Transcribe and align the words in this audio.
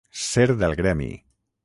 Ser 0.21 0.47
del 0.63 0.73
gremi. 0.79 1.11